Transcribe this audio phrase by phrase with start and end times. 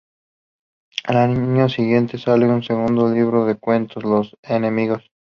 [1.05, 5.11] Al año siguiente sale su segundo libros de cuentos, "Los enemigos".